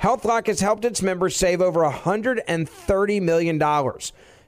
[0.00, 3.60] HealthLock has helped its members save over $130 million.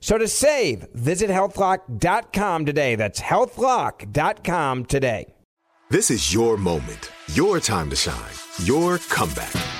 [0.01, 2.95] So to save, visit healthlock.com today.
[2.95, 5.35] That's healthlock.com today.
[5.91, 8.33] This is your moment, your time to shine,
[8.63, 9.80] your comeback.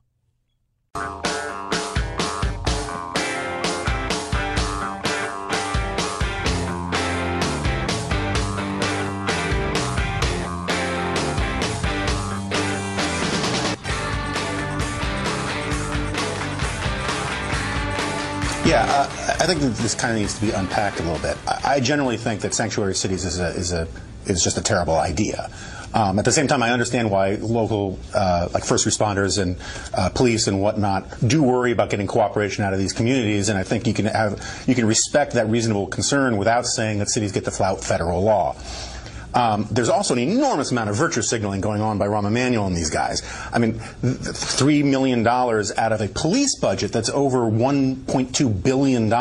[18.63, 21.35] Yeah, uh, I think this kind of needs to be unpacked a little bit.
[21.47, 23.87] I, I generally think that sanctuary cities is a, is a
[24.27, 25.49] is just a terrible idea.
[25.93, 29.57] Um, at the same time, I understand why local, uh, like first responders and
[29.93, 33.63] uh, police and whatnot, do worry about getting cooperation out of these communities, and I
[33.63, 37.45] think you can have you can respect that reasonable concern without saying that cities get
[37.45, 38.55] to flout federal law.
[39.33, 42.75] Um, there's also an enormous amount of virtue signaling going on by Rahm Emanuel and
[42.75, 43.21] these guys.
[43.51, 49.11] I mean, $3 million out of a police budget that's over $1.2 billion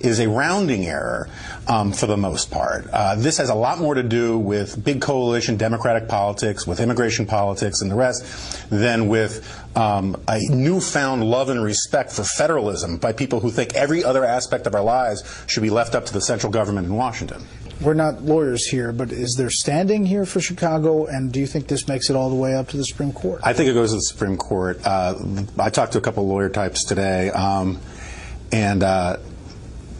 [0.00, 1.28] is a rounding error
[1.66, 2.86] um, for the most part.
[2.92, 7.26] Uh, this has a lot more to do with big coalition Democratic politics, with immigration
[7.26, 9.46] politics and the rest, than with
[9.76, 14.66] um, a newfound love and respect for federalism by people who think every other aspect
[14.66, 17.46] of our lives should be left up to the central government in Washington
[17.80, 21.68] we're not lawyers here, but is there standing here for Chicago, and do you think
[21.68, 23.40] this makes it all the way up to the Supreme Court?
[23.44, 24.80] I think it goes to the Supreme Court.
[24.84, 25.14] Uh,
[25.58, 27.78] I talked to a couple lawyer types today, um,
[28.50, 29.18] and uh,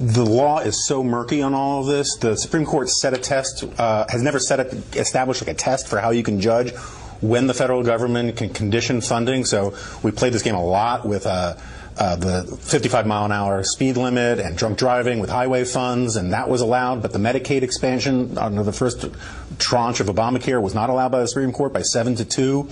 [0.01, 2.17] the law is so murky on all of this.
[2.17, 5.89] The Supreme Court set a test, uh, has never set a, established like a test
[5.89, 6.73] for how you can judge
[7.21, 9.45] when the federal government can condition funding.
[9.45, 11.57] So we played this game a lot with uh,
[11.99, 16.33] uh, the 55 mile an hour speed limit and drunk driving with highway funds, and
[16.33, 17.03] that was allowed.
[17.03, 19.05] But the Medicaid expansion under the first
[19.59, 22.69] tranche of Obamacare was not allowed by the Supreme Court by seven to two.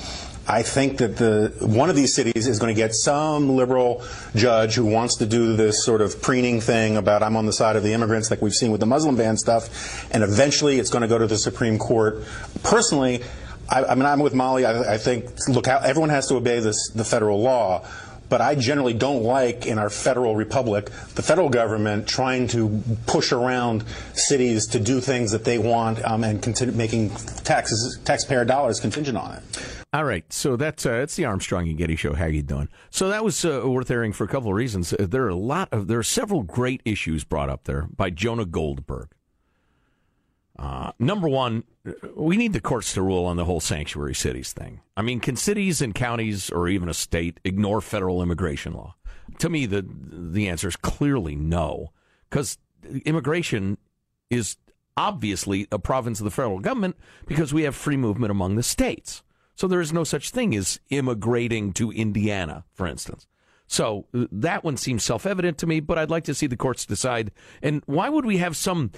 [0.49, 4.05] I think that the one of these cities is going to get some liberal
[4.37, 7.75] judge who wants to do this sort of preening thing about I'm on the side
[7.75, 11.03] of the immigrants like we've seen with the Muslim ban stuff, and eventually it's going
[11.03, 12.23] to go to the Supreme Court.
[12.63, 13.25] Personally,
[13.69, 14.65] I, I mean I'm with Molly.
[14.65, 17.85] I, I think look, everyone has to obey this the federal law
[18.29, 23.33] but I generally don't like in our federal republic the federal government trying to push
[23.33, 23.85] around
[24.15, 27.11] cities to do things that they want um, and making
[27.45, 29.43] taxes taxpayer dollars contingent on it.
[29.93, 32.13] All right, so that's uh, that's the Armstrong and Getty show.
[32.13, 32.69] How you doing?
[32.91, 34.93] So that was uh, worth airing for a couple of reasons.
[34.93, 38.11] Uh, there are a lot of there are several great issues brought up there by
[38.11, 39.09] Jonah Goldberg.
[40.59, 41.65] Uh, number one,
[42.15, 44.81] we need the courts to rule on the whole sanctuary cities thing.
[44.97, 48.95] I mean, can cities and counties or even a state ignore federal immigration law?
[49.39, 51.93] To me, the the answer is clearly no,
[52.31, 52.59] because
[53.05, 53.77] immigration
[54.31, 54.57] is
[54.97, 59.23] obviously a province of the federal government because we have free movement among the states.
[59.55, 63.27] So there is no such thing as immigrating to Indiana, for instance.
[63.67, 66.57] So uh, that one seems self evident to me, but I'd like to see the
[66.57, 67.33] courts decide.
[67.63, 68.93] And why would we have some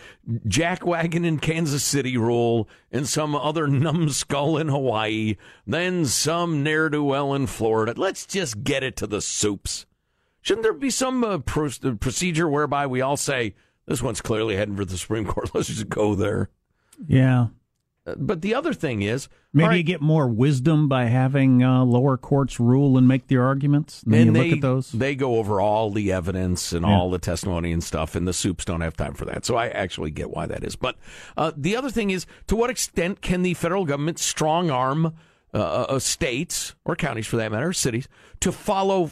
[0.46, 5.36] jackwagon in Kansas City rule and some other numbskull in Hawaii,
[5.66, 7.94] then some ne'er do well in Florida?
[7.96, 9.86] Let's just get it to the soups.
[10.42, 13.54] Shouldn't there be some uh, pro- uh, procedure whereby we all say,
[13.86, 15.50] this one's clearly heading for the Supreme Court.
[15.54, 16.50] Let's just go there.
[17.06, 17.48] Yeah.
[18.16, 22.16] But the other thing is, maybe right, you get more wisdom by having uh, lower
[22.16, 24.02] courts rule and make their arguments.
[24.04, 24.92] And, and they, look at those.
[24.92, 26.92] They go over all the evidence and yeah.
[26.92, 29.44] all the testimony and stuff, and the soups don't have time for that.
[29.44, 30.76] So I actually get why that is.
[30.76, 30.96] But
[31.36, 35.14] uh, the other thing is, to what extent can the federal government strong arm
[35.54, 38.08] uh, uh states or counties, for that matter, cities,
[38.40, 39.10] to follow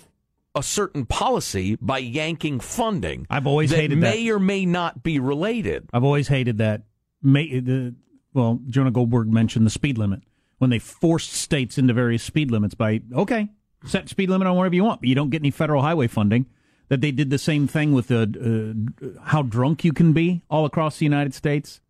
[0.55, 3.27] a certain policy by yanking funding?
[3.31, 4.33] I've always that hated may that.
[4.35, 5.89] or may not be related.
[5.93, 6.83] I've always hated that.
[7.23, 7.95] May, the
[8.37, 10.21] well, Jonah Goldberg mentioned the speed limit
[10.59, 13.49] when they forced states into various speed limits by okay,
[13.87, 16.47] set speed limit on whatever you want, but you don't get any federal highway funding.
[16.89, 20.67] That they did the same thing with the uh, how drunk you can be all
[20.67, 21.81] across the United States.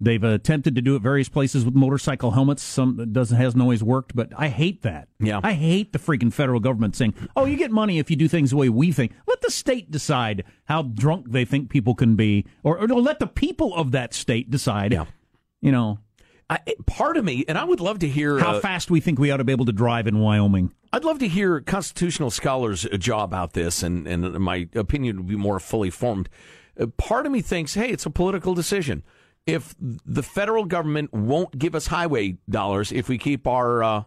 [0.00, 2.62] They've attempted to do it various places with motorcycle helmets.
[2.62, 5.08] Some doesn't hasn't always worked, but I hate that.
[5.18, 8.28] Yeah, I hate the freaking federal government saying, "Oh, you get money if you do
[8.28, 12.16] things the way we think." Let the state decide how drunk they think people can
[12.16, 14.92] be, or, or let the people of that state decide.
[14.92, 15.06] Yeah
[15.64, 15.98] you know,
[16.50, 19.18] I, part of me, and I would love to hear how uh, fast we think
[19.18, 20.74] we ought to be able to drive in Wyoming.
[20.92, 25.36] I'd love to hear constitutional scholars' jaw about this, and, and my opinion would be
[25.36, 26.28] more fully formed.
[26.78, 29.02] Uh, part of me thinks, hey, it's a political decision.
[29.46, 34.02] If the federal government won't give us highway dollars if we keep our uh,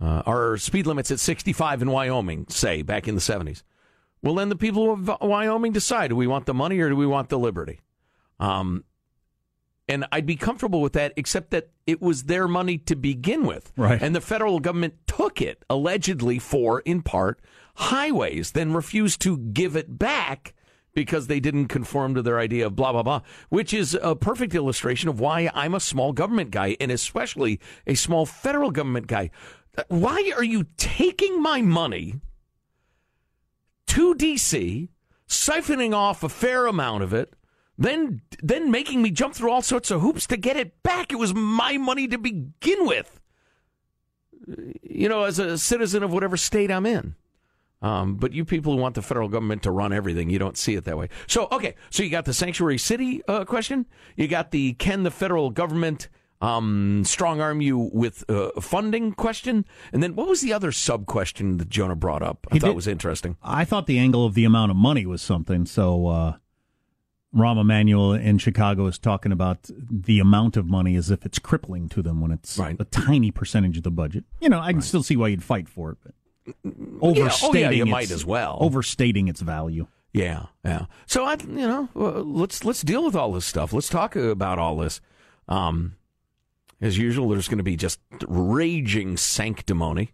[0.00, 3.64] uh, our speed limits at 65 in Wyoming, say back in the 70s,
[4.22, 7.06] well, then the people of Wyoming decide: do we want the money or do we
[7.06, 7.80] want the liberty?
[8.38, 8.84] Um,
[9.88, 13.72] and I'd be comfortable with that, except that it was their money to begin with.
[13.76, 14.00] Right.
[14.00, 17.40] And the federal government took it, allegedly for, in part,
[17.76, 20.54] highways, then refused to give it back
[20.94, 23.20] because they didn't conform to their idea of blah, blah, blah,
[23.50, 27.94] which is a perfect illustration of why I'm a small government guy, and especially a
[27.94, 29.30] small federal government guy.
[29.86, 32.16] Why are you taking my money
[33.86, 34.90] to D.C.,
[35.28, 37.34] siphoning off a fair amount of it?
[37.78, 41.12] Then then making me jump through all sorts of hoops to get it back.
[41.12, 43.20] It was my money to begin with.
[44.82, 47.14] You know, as a citizen of whatever state I'm in.
[47.80, 50.74] Um, but you people who want the federal government to run everything, you don't see
[50.74, 51.08] it that way.
[51.28, 53.86] So, okay, so you got the sanctuary city uh, question.
[54.16, 56.08] You got the can the federal government
[56.40, 61.06] um, strong arm you with uh, funding question, and then what was the other sub
[61.06, 62.48] question that Jonah brought up?
[62.50, 63.36] I he thought did, was interesting.
[63.44, 65.64] I thought the angle of the amount of money was something.
[65.64, 66.08] So.
[66.08, 66.36] Uh
[67.34, 71.88] Rahm Emanuel in Chicago is talking about the amount of money as if it's crippling
[71.90, 72.76] to them when it's right.
[72.78, 74.24] a tiny percentage of the budget.
[74.40, 74.84] You know, I can right.
[74.84, 76.14] still see why you'd fight for it, but
[77.02, 77.66] overstating yeah.
[77.66, 78.56] Oh, yeah, you might as well.
[78.60, 79.86] Overstating its value.
[80.12, 80.86] Yeah, yeah.
[81.06, 83.74] So I, you know, uh, let's let's deal with all this stuff.
[83.74, 85.00] Let's talk about all this.
[85.48, 85.96] Um,
[86.80, 90.12] as usual, there's going to be just raging sanctimony.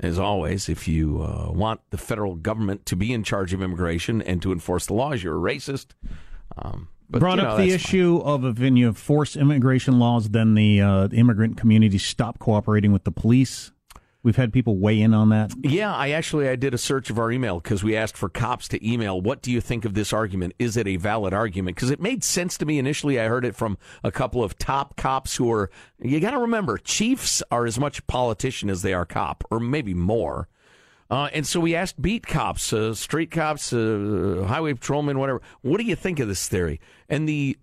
[0.00, 4.22] As always, if you uh, want the federal government to be in charge of immigration
[4.22, 5.88] and to enforce the laws, you're a racist.
[6.56, 8.44] Um, but, Brought you know, up the issue fine.
[8.44, 13.10] of if you force immigration laws, then the uh, immigrant community stop cooperating with the
[13.10, 13.72] police.
[14.22, 15.52] We've had people weigh in on that.
[15.62, 18.68] Yeah, I actually I did a search of our email because we asked for cops
[18.68, 19.18] to email.
[19.18, 20.52] What do you think of this argument?
[20.58, 21.76] Is it a valid argument?
[21.76, 23.18] Because it made sense to me initially.
[23.18, 25.70] I heard it from a couple of top cops who are.
[25.98, 29.94] You got to remember, chiefs are as much politician as they are cop, or maybe
[29.94, 30.48] more.
[31.10, 35.78] Uh, and so we asked beat cops, uh, street cops, uh, highway patrolmen, whatever, what
[35.78, 36.80] do you think of this theory?
[37.08, 37.58] And the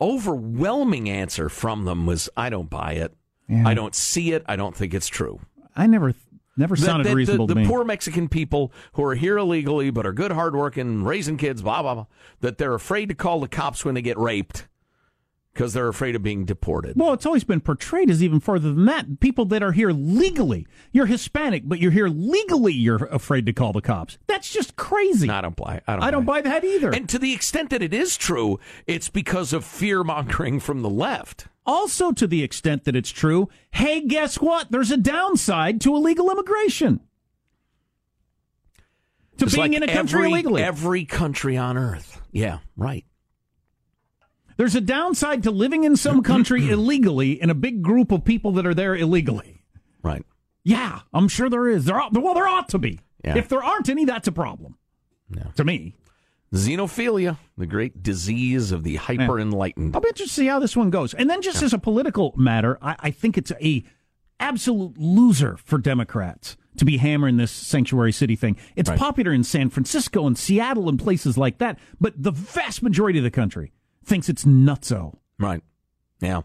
[0.00, 3.14] overwhelming answer from them was, I don't buy it.
[3.50, 4.42] I don't see it.
[4.46, 5.40] I don't think it's true.
[5.74, 6.14] I never
[6.56, 7.68] never sounded reasonable the, to the me.
[7.68, 11.94] poor Mexican people who are here illegally but are good, hardworking, raising kids, blah blah
[11.94, 12.06] blah,
[12.40, 14.68] that they're afraid to call the cops when they get raped
[15.58, 16.94] because they're afraid of being deported.
[16.96, 19.18] Well, it's always been portrayed as even further than that.
[19.18, 20.68] People that are here legally.
[20.92, 22.72] You're Hispanic, but you're here legally.
[22.72, 24.18] You're afraid to call the cops.
[24.28, 25.28] That's just crazy.
[25.28, 25.80] I don't buy.
[25.88, 26.04] I don't.
[26.04, 26.94] I don't buy that either.
[26.94, 30.88] And to the extent that it is true, it's because of fear mongering from the
[30.88, 31.48] left.
[31.66, 34.70] also, to the extent that it's true, hey, guess what?
[34.70, 37.00] There's a downside to illegal immigration.
[39.38, 40.62] To It's being like in a country every, illegally.
[40.62, 42.22] Every country on earth.
[42.30, 43.04] Yeah, right.
[44.58, 48.52] There's a downside to living in some country illegally in a big group of people
[48.52, 49.62] that are there illegally.
[50.02, 50.24] Right.
[50.64, 51.86] Yeah, I'm sure there is.
[51.86, 53.00] There ought, well, there ought to be.
[53.24, 53.38] Yeah.
[53.38, 54.76] If there aren't any, that's a problem.
[55.56, 55.94] To me.
[56.54, 59.94] Xenophilia, the great disease of the hyper enlightened.
[59.94, 61.12] I'll be interested to see how this one goes.
[61.14, 63.84] And then, just as a political matter, I, I think it's a
[64.40, 68.56] absolute loser for Democrats to be hammering this sanctuary city thing.
[68.76, 68.98] It's Right.
[68.98, 73.24] popular in San Francisco and Seattle and places like that, but the vast majority of
[73.24, 73.72] the country
[74.08, 75.16] thinks it's nutso.
[75.38, 75.62] Right.
[76.20, 76.42] Yeah.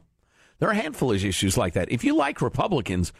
[0.59, 1.91] There are a handful of issues like that.
[1.91, 3.11] If you like Republicans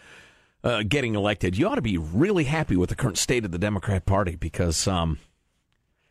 [0.64, 3.58] uh, getting elected, you ought to be really happy with the current state of the
[3.58, 5.20] Democrat Party because, um,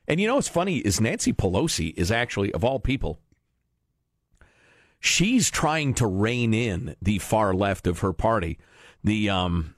[0.08, 3.20] and you know what's funny is Nancy Pelosi is actually, of all people,
[5.00, 8.58] she's trying to rein in the far left of her party.
[9.04, 9.74] The um,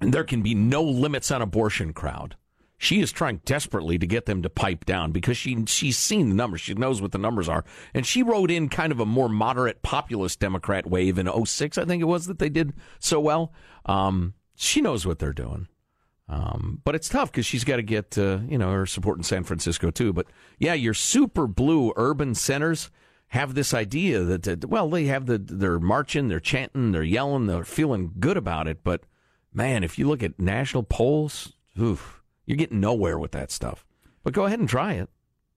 [0.00, 2.36] there can be no limits on abortion crowd.
[2.84, 6.34] She is trying desperately to get them to pipe down because she she's seen the
[6.34, 6.60] numbers.
[6.60, 7.64] She knows what the numbers are.
[7.94, 11.86] And she wrote in kind of a more moderate populist Democrat wave in 06, I
[11.86, 13.54] think it was, that they did so well.
[13.86, 15.68] Um, she knows what they're doing.
[16.28, 19.24] Um, but it's tough because she's got to get, uh, you know, her support in
[19.24, 20.12] San Francisco too.
[20.12, 20.26] But
[20.58, 22.90] yeah, your super blue urban centers
[23.28, 27.46] have this idea that, that well, they have the, they're marching, they're chanting, they're yelling,
[27.46, 28.84] they're feeling good about it.
[28.84, 29.04] But
[29.54, 33.84] man, if you look at national polls, oof, you're getting nowhere with that stuff.
[34.22, 35.08] But go ahead and try it.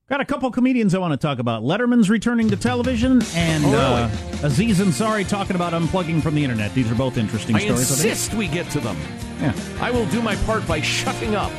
[0.10, 1.64] Got a couple comedians I want to talk about.
[1.64, 4.42] Letterman's returning to television, and Oh, really?
[4.42, 6.74] uh, Aziz Ansari talking about unplugging from the internet.
[6.74, 7.90] These are both interesting I stories.
[7.92, 8.96] I insist we get to them.
[9.42, 9.54] Yeah.
[9.82, 11.52] I will do my part by shutting up.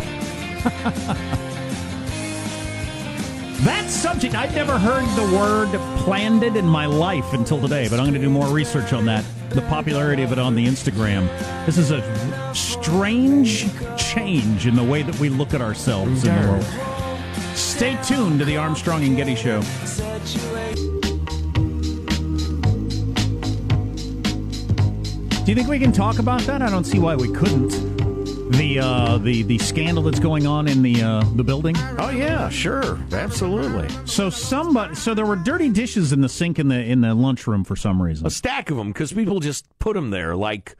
[3.62, 5.68] That subject, I'd never heard the word
[6.04, 9.24] "plandid" in my life until today, but I'm going to do more research on that.
[9.50, 11.26] The popularity of it on the Instagram.
[11.66, 12.00] This is a
[12.54, 16.64] strange change in the way that we look at ourselves in the world.
[17.56, 19.62] Stay tuned to the Armstrong and Getty Show.
[25.44, 26.60] Do you think we can talk about that?
[26.60, 27.70] I don't see why we couldn't.
[28.52, 31.74] The uh, the the scandal that's going on in the uh, the building.
[31.98, 33.88] Oh yeah, sure, absolutely.
[34.04, 37.64] So somebody, so there were dirty dishes in the sink in the in the lunchroom
[37.64, 38.26] for some reason.
[38.26, 40.76] A stack of them because people just put them there like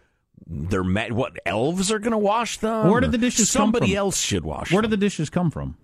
[0.49, 1.13] they're mad.
[1.13, 2.89] What elves are going to wash them?
[2.91, 4.73] Where did the dishes come Somebody else should wash.
[4.73, 4.91] Where them.
[4.91, 5.77] did the dishes come from?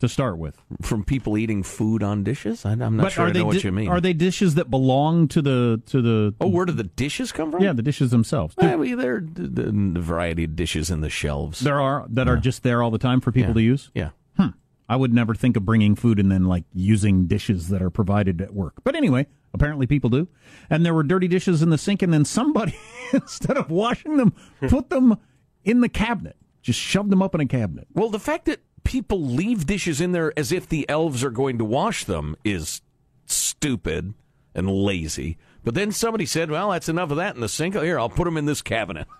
[0.00, 2.66] To start with, from people eating food on dishes?
[2.66, 3.86] I, I'm not but sure are I they know what di- you mean.
[3.88, 6.34] are they dishes that belong to the to the?
[6.40, 7.62] oh, where do the dishes come from?
[7.62, 8.56] yeah, the dishes themselves.
[8.58, 11.60] Well, well, there are the, variety of dishes in the shelves.
[11.60, 13.54] There are that are just there all the time for people Yeah.
[13.54, 13.90] to use.
[13.94, 14.10] yeah.
[14.36, 14.48] Hmm.
[14.88, 18.40] I would never think of bringing food and then like using dishes that are provided
[18.42, 18.74] at work.
[18.82, 20.28] But anyway, apparently people do.
[20.70, 22.76] And there were dirty dishes in the sink, and then somebody,
[23.12, 24.34] instead of washing them,
[24.68, 25.18] put them
[25.64, 26.36] in the cabinet.
[26.62, 27.88] Just shoved them up in a cabinet.
[27.92, 31.58] Well, the fact that people leave dishes in there as if the elves are going
[31.58, 32.82] to wash them is
[33.26, 34.14] stupid
[34.54, 35.38] and lazy.
[35.64, 37.74] But then somebody said, "Well, that's enough of that in the sink.
[37.74, 39.06] Here, I'll put them in this cabinet."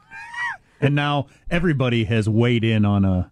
[0.80, 3.28] And now everybody has weighed in on uh,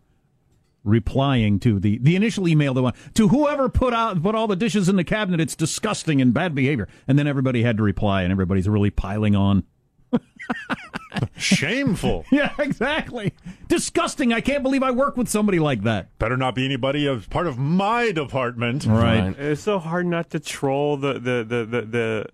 [0.85, 4.57] replying to the, the initial email that went to whoever put out put all the
[4.57, 5.41] dishes in the cabinet.
[5.41, 6.89] It's disgusting and bad behavior.
[7.07, 9.65] And then everybody had to reply, and everybody's really piling on.
[11.37, 12.25] Shameful.
[12.33, 13.35] Yeah, exactly.
[13.69, 14.33] Disgusting.
[14.33, 16.17] I can't believe I work with somebody like that.
[16.19, 18.87] Better not be anybody of part of my department.
[18.87, 19.35] Right.
[19.39, 22.27] It's so hard not to troll the the the the, the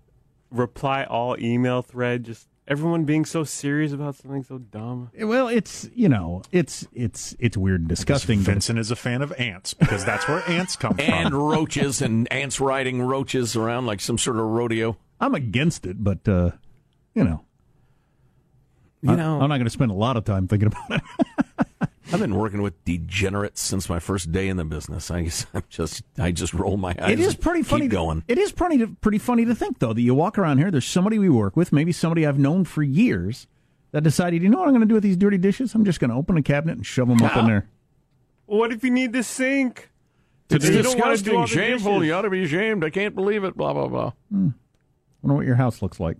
[0.51, 2.23] reply all email thread.
[2.25, 5.09] Just everyone being so serious about something so dumb.
[5.19, 8.39] Well, it's you know, it's it's it's weird and disgusting.
[8.39, 11.05] Vincent is a fan of ants because that's where ants come from.
[11.05, 14.97] and roaches and ants riding roaches around like some sort of rodeo.
[15.19, 16.51] I'm against it, but uh,
[17.15, 17.43] you know,
[19.01, 21.01] You I- know, I'm not going to spend a lot of time thinking about it.
[22.11, 25.11] I've been working with degenerates since my first day in the business.
[25.11, 27.11] I guess I'm just I just roll my eyes.
[27.11, 27.89] It is and pretty keep funny.
[27.89, 28.23] to- going.
[28.27, 30.71] it is pretty pretty funny to think though that you walk around here.
[30.71, 33.47] There's somebody we work with, maybe somebody I've known for years,
[33.91, 35.73] that decided, you know what I'm going to do with these dirty dishes?
[35.73, 37.47] I'm just going to open a cabinet and shove them up in ah.
[37.47, 37.69] there.
[38.45, 39.89] What if you need the sink?
[40.49, 42.05] It's You don't wanna do disgusting, all shameful.
[42.05, 42.83] You ought to be ashamed.
[42.85, 43.57] I can't believe it.
[43.57, 44.11] Blah blah blah.
[44.33, 44.51] I
[45.21, 46.17] wonder what your house looks like.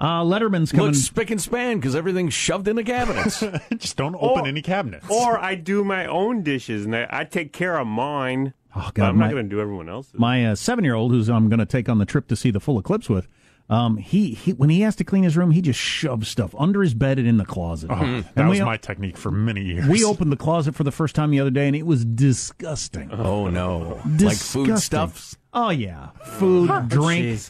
[0.00, 0.86] Uh, Letterman's coming.
[0.86, 3.40] Looks spick and span because everything's shoved in the cabinets.
[3.76, 5.06] Just don't open Or- any cabinets.
[5.10, 8.54] Or I do my own dishes and I, I take care of mine.
[8.74, 10.14] Oh, but God, I'm my- not going to do everyone else's.
[10.14, 12.78] my uh, seven-year-old, who's I'm going to take on the trip to see the full
[12.78, 13.28] eclipse with,
[13.68, 16.82] um, he, he when he has to clean his room, he just shoves stuff under
[16.82, 17.90] his bed and in the closet.
[17.92, 19.86] Oh, And that was we- my technique for many years.
[19.86, 23.10] We opened the closet for the first time the other day, and it was disgusting.
[23.12, 24.00] oh no!
[24.04, 24.64] Like Disgusting.
[24.66, 25.36] food stuffs.
[25.52, 27.40] Oh yeah, food, drink.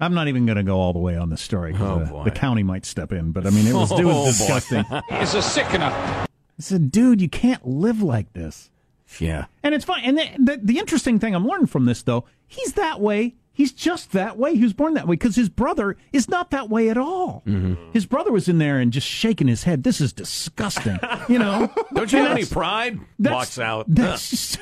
[0.00, 1.72] I'm not even going to go all the way on this story.
[1.72, 2.24] 'cause, Oh, uh, boy.
[2.24, 4.84] the county might step in, but I mean, it was, it Oh, was disgusting.
[5.10, 5.86] It's a sickener.
[5.86, 6.26] I
[6.58, 8.70] said, dude, you can't live like this.
[9.18, 9.46] Yeah.
[9.62, 10.04] And it's fine.
[10.04, 13.34] And the, the, the interesting thing I'm learning from this, though, he's that way.
[13.52, 14.56] He's just that way.
[14.56, 17.44] He was born that way because his brother is not that way at all.
[17.46, 17.92] Mm-hmm.
[17.92, 19.84] His brother was in there and just shaking his head.
[19.84, 20.98] This is disgusting.
[21.28, 21.72] You know?
[21.94, 22.98] Don't you have any pride?
[23.20, 23.88] Walks out.
[23.88, 24.58] Just,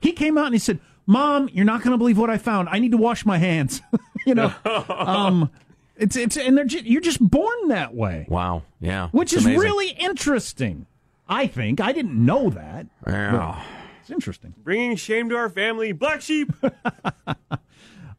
[0.00, 2.70] he came out and he said, "Mom, you're not going to believe what I found.
[2.70, 3.82] I need to wash my hands."
[4.26, 4.52] you know,
[4.88, 5.50] um,
[5.96, 8.62] it's it's and they're just, you're just born that way, Wow.
[8.80, 9.08] Yeah.
[9.10, 9.60] which It's is amazing.
[9.60, 10.86] really interesting.
[11.28, 12.86] I think I didn't know that.
[13.06, 13.62] Yeah.
[14.00, 14.54] It's interesting.
[14.62, 15.92] Bringing shame to our family.
[15.92, 16.52] Black sheep.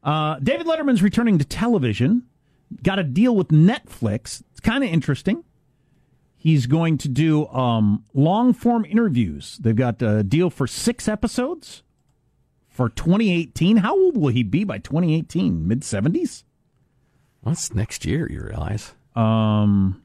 [0.04, 2.24] Uh, David Letterman's returning to television.
[2.84, 4.44] Got a deal with Netflix.
[4.52, 5.44] It's kind of interesting.
[6.38, 9.58] He's going to do um, long form interviews.
[9.60, 11.82] They've got a deal for six episodes
[12.75, 13.77] for 2018.
[13.77, 15.65] How old will he be by 2018?
[15.67, 16.44] Mid 70s?
[17.41, 18.29] What's next year?
[18.32, 18.94] You realize?
[19.15, 20.01] Um,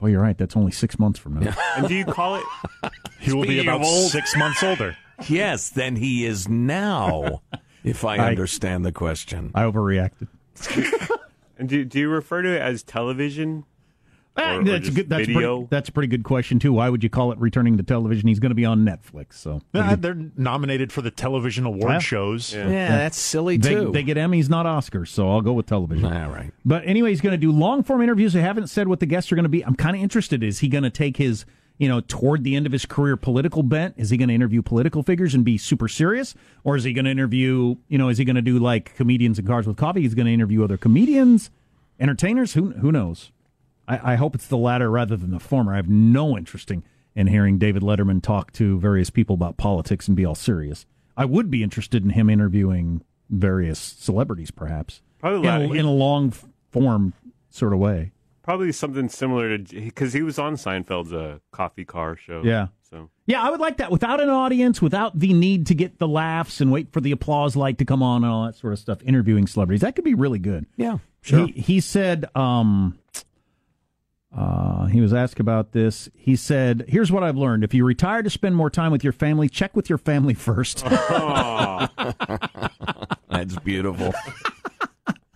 [0.00, 0.38] well, you're right.
[0.38, 1.56] That's only six months from now.
[1.76, 2.44] and do you call it?
[3.20, 4.96] he will be about old- six months older.
[5.28, 5.68] Yes.
[5.70, 7.40] Then he is now.
[7.84, 9.52] if I, I- understand the question.
[9.54, 10.26] I overreacted.
[11.56, 13.64] And do, do you refer to it as television?
[14.36, 15.08] Ah, Or- or that's a good.
[15.08, 15.56] That's a, video?
[15.58, 16.72] pretty, that's a pretty good question too.
[16.72, 18.26] Why would you call it returning to television?
[18.26, 21.98] He's going to be on Netflix, so Uh, they're nominated for the television award Yeah.
[22.00, 22.52] shows.
[22.52, 22.64] Yeah,
[22.96, 23.92] that's silly too.
[23.92, 25.08] they get Emmys, not Oscars.
[25.08, 26.04] So I'll go with television.
[26.06, 26.50] All right.
[26.64, 28.32] But anyway, he's going to do long form interviews.
[28.32, 29.64] They haven't said what the guests are going to be.
[29.64, 30.42] I'm kind of interested.
[30.42, 31.44] Is he going to take his,
[31.78, 33.94] you know, toward the end of his career political bent?
[33.96, 36.34] Is he going to interview political figures and be super serious?
[36.64, 39.38] Or is he going to interview, you know, is he going to do like comedians
[39.38, 40.00] and cars with coffee?
[40.02, 41.50] He's going to interview other comedians,
[42.00, 42.54] entertainers?
[42.54, 43.30] Who, who knows?
[43.86, 45.72] I, I hope it's the latter rather than the former.
[45.72, 50.08] I have no interest in, in hearing David Letterman talk to various people about politics
[50.08, 50.86] and be all serious.
[51.16, 55.92] I would be interested in him interviewing various celebrities, perhaps Probably in a, in a
[55.92, 56.32] long
[56.70, 57.14] form
[57.50, 58.12] sort of way.
[58.42, 62.42] Probably something similar to because he was on Seinfeld's uh, coffee car show.
[62.44, 62.66] Yeah.
[62.82, 66.06] So Yeah, I would like that without an audience, without the need to get the
[66.08, 68.78] laughs and wait for the applause light to come on and all that sort of
[68.78, 68.98] stuff.
[69.02, 70.66] Interviewing celebrities that could be really good.
[70.76, 70.98] Yeah.
[71.22, 71.46] Sure.
[71.46, 72.98] He, he said, um,
[74.36, 76.08] uh, he was asked about this.
[76.16, 79.12] He said, "Here's what I've learned: if you retire to spend more time with your
[79.12, 80.84] family, check with your family first.
[83.30, 84.12] That's beautiful.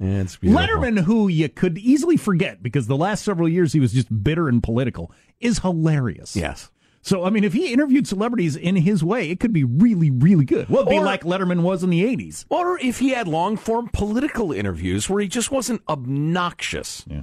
[0.00, 0.66] It's beautiful.
[0.66, 4.48] Letterman, who you could easily forget because the last several years he was just bitter
[4.48, 6.36] and political, is hilarious.
[6.36, 6.70] Yes.
[7.00, 10.44] So, I mean, if he interviewed celebrities in his way, it could be really, really
[10.44, 10.68] good.
[10.68, 12.44] Well, be like Letterman was in the 80s.
[12.48, 17.04] Or if he had long form political interviews where he just wasn't obnoxious.
[17.08, 17.22] Yeah.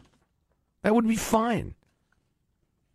[0.86, 1.74] That would be fine.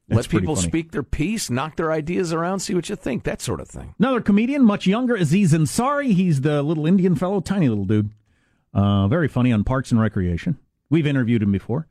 [0.07, 0.68] That's Let pretty people funny.
[0.68, 3.96] speak their piece, knock their ideas around, see what you think, that sort of thing.
[3.98, 6.12] Another comedian, much younger, Aziz Ansari.
[6.12, 8.11] He's the little Indian fellow, tiny little dude.
[8.72, 10.57] Uh, very funny on Parks and Recreation.
[10.88, 11.88] We've interviewed him before.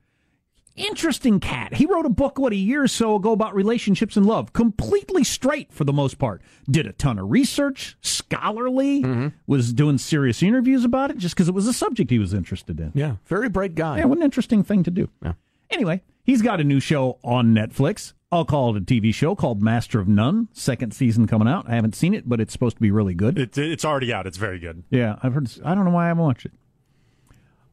[0.77, 1.73] Interesting cat.
[1.73, 4.53] He wrote a book, what, a year or so ago about relationships and love.
[4.53, 6.41] Completely straight for the most part.
[6.71, 11.53] Did a ton of research, scholarly, was doing serious interviews about it just because it
[11.53, 12.93] was a subject he was interested in.
[12.95, 13.17] Yeah.
[13.25, 13.97] Very bright guy.
[13.97, 15.09] Yeah, what an interesting thing to do.
[15.21, 15.33] Yeah.
[15.71, 18.13] Anyway, he's got a new show on Netflix.
[18.31, 20.49] I'll call it a TV show called Master of None.
[20.53, 21.67] Second season coming out.
[21.67, 23.39] I haven't seen it, but it's supposed to be really good.
[23.39, 24.27] It's it's already out.
[24.27, 24.83] It's very good.
[24.91, 25.49] Yeah, I've heard.
[25.65, 26.51] I don't know why I haven't watched it.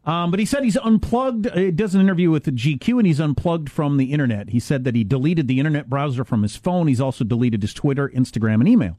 [0.07, 1.51] Um, but he said he's unplugged.
[1.53, 4.51] He does an interview with the GQ, and he's unplugged from the internet.
[4.51, 6.87] He said that he deleted the internet browser from his phone.
[6.87, 8.97] He's also deleted his Twitter, Instagram, and email.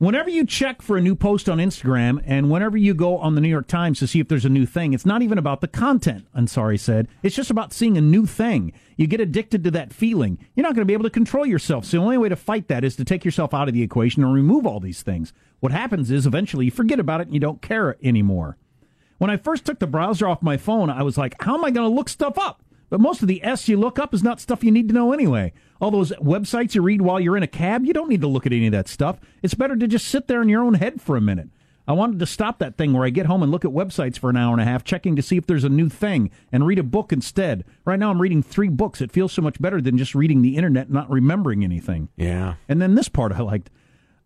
[0.00, 3.40] Whenever you check for a new post on Instagram and whenever you go on the
[3.42, 5.68] New York Times to see if there's a new thing, it's not even about the
[5.68, 7.06] content, Ansari said.
[7.22, 8.72] It's just about seeing a new thing.
[8.96, 10.38] You get addicted to that feeling.
[10.54, 11.84] You're not going to be able to control yourself.
[11.84, 14.24] So the only way to fight that is to take yourself out of the equation
[14.24, 15.34] and remove all these things.
[15.58, 18.56] What happens is eventually you forget about it and you don't care anymore.
[19.18, 21.70] When I first took the browser off my phone, I was like, how am I
[21.70, 22.62] going to look stuff up?
[22.88, 25.12] But most of the S you look up is not stuff you need to know
[25.12, 25.52] anyway.
[25.80, 28.46] All those websites you read while you're in a cab, you don't need to look
[28.46, 29.18] at any of that stuff.
[29.42, 31.48] It's better to just sit there in your own head for a minute.
[31.88, 34.30] I wanted to stop that thing where I get home and look at websites for
[34.30, 36.78] an hour and a half, checking to see if there's a new thing, and read
[36.78, 37.64] a book instead.
[37.84, 39.00] Right now, I'm reading three books.
[39.00, 42.08] It feels so much better than just reading the internet and not remembering anything.
[42.16, 42.54] Yeah.
[42.68, 43.70] And then this part I liked.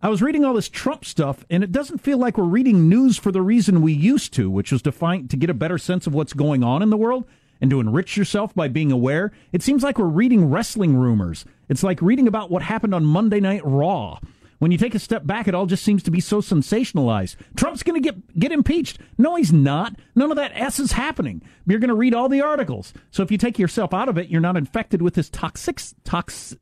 [0.03, 3.17] I was reading all this Trump stuff, and it doesn't feel like we're reading news
[3.17, 6.07] for the reason we used to, which was to find to get a better sense
[6.07, 7.25] of what's going on in the world
[7.65, 9.33] and to enrich yourself by being aware.
[9.51, 11.47] It seems like we're reading wrestling rumors.
[11.71, 14.19] It's like reading about what happened on Monday Night Raw.
[14.59, 17.37] When you take a step back, it all just seems to be so sensationalized.
[17.57, 18.99] Trump's going to get get impeached.
[19.17, 19.97] No, he's not.
[20.15, 21.41] None of that S is happening.
[21.67, 22.93] You're going to read all the articles.
[23.11, 26.55] So if you take yourself out of it, you're not infected with this toxic tox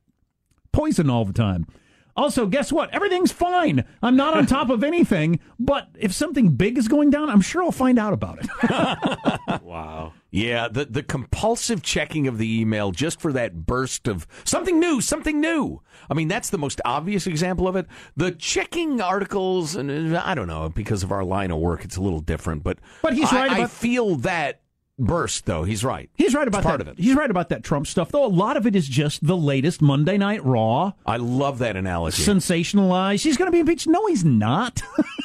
[0.71, 1.67] poison all the time.
[2.15, 2.95] Also, guess what?
[2.95, 3.85] Everything's fine.
[4.03, 7.65] I'm not on top of anything, but if something big is going down, I'm sure
[7.65, 9.63] I'll find out about it.
[9.65, 10.13] wow.
[10.35, 15.03] Yeah, the the compulsive checking of the email just for that burst of something new,
[15.03, 15.83] something new.
[16.11, 17.87] I mean, that's the most obvious example of it.
[18.17, 21.99] The checking articles, and uh, I don't know because of our line of work, it's
[21.99, 22.63] a little different.
[22.65, 24.61] But But he's I- right I feel that
[24.99, 25.65] burst, though.
[25.65, 26.09] He's right.
[26.15, 26.89] He's right It's about part that.
[26.89, 27.03] of it.
[27.03, 28.25] He's right about that Trump stuff, though.
[28.25, 32.23] A lot of it is just the latest Monday Night Raw, I love that analogy.
[32.23, 33.23] sensationalized.
[33.23, 33.87] He's going to be impeached.
[33.87, 34.81] No, he's not.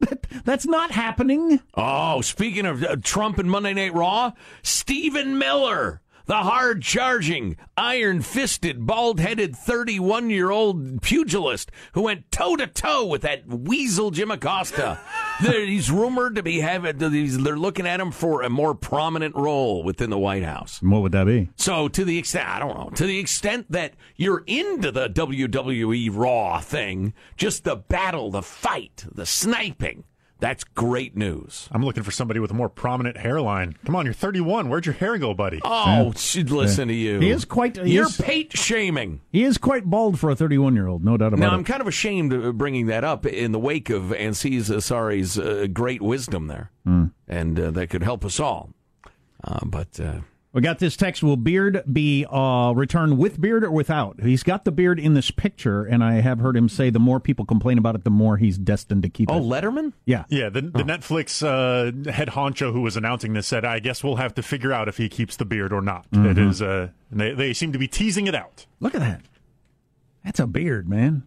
[0.00, 1.60] that, that's not happening.
[1.74, 8.22] Oh, speaking of uh, Trump and Monday Night Raw, Stephen Miller, the hard charging, iron
[8.22, 14.12] fisted, bald headed 31 year old pugilist who went toe to toe with that weasel
[14.12, 15.00] Jim Acosta.
[15.40, 20.08] he's rumored to be having, they're looking at him for a more prominent role within
[20.08, 20.80] the White House.
[20.80, 21.50] What would that be?
[21.56, 26.10] So, to the extent, I don't know, to the extent that you're into the WWE
[26.12, 30.04] Raw thing, just the battle, the fight, the sniping,
[30.40, 31.68] that's great news.
[31.70, 33.76] I'm looking for somebody with a more prominent hairline.
[33.84, 34.68] Come on, you're 31.
[34.68, 35.60] Where'd your hair go, buddy?
[35.64, 37.20] Oh, should listen to you.
[37.20, 37.76] He is quite.
[37.76, 39.20] He You're is, pate shaming.
[39.30, 41.50] he is quite bald for a 31 year old, no doubt about Now, it.
[41.50, 45.38] Now, I'm kind of ashamed of bringing that up in the wake of Aziz Ansari's
[45.38, 47.04] uh, great wisdom there, Hmm.
[47.28, 48.70] and uh, that could help us all.
[49.44, 50.20] Uh, but uh,
[50.52, 51.22] We got this text.
[51.22, 54.20] Will Beard be uh, returned with beard or without?
[54.20, 57.20] He's got the beard in this picture, and I have heard him say the more
[57.20, 59.38] people complain about it, the more he's destined to keep oh, it.
[59.38, 59.92] Oh, Letterman.
[60.06, 60.24] Yeah.
[60.28, 64.16] Yeah, the, the Netflix uh, head honcho who was announcing this said, "I guess we'll
[64.16, 66.60] have to figure out if he keeps the beard or not." It is.
[66.60, 68.66] Uh, they they seem to be teasing it out.
[68.80, 69.22] Look at that.
[70.24, 71.22] That's a beard, man.